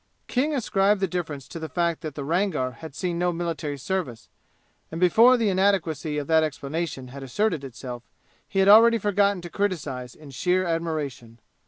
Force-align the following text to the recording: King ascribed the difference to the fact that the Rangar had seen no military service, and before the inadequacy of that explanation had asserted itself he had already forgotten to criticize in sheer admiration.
King 0.25 0.55
ascribed 0.55 0.99
the 0.99 1.07
difference 1.07 1.47
to 1.47 1.59
the 1.59 1.69
fact 1.69 2.01
that 2.01 2.15
the 2.15 2.23
Rangar 2.23 2.71
had 2.79 2.95
seen 2.95 3.19
no 3.19 3.31
military 3.31 3.77
service, 3.77 4.29
and 4.91 4.99
before 4.99 5.37
the 5.37 5.49
inadequacy 5.49 6.17
of 6.17 6.25
that 6.25 6.41
explanation 6.43 7.09
had 7.09 7.21
asserted 7.21 7.63
itself 7.63 8.01
he 8.47 8.57
had 8.57 8.67
already 8.67 8.97
forgotten 8.97 9.43
to 9.43 9.49
criticize 9.51 10.15
in 10.15 10.31
sheer 10.31 10.65
admiration. 10.65 11.39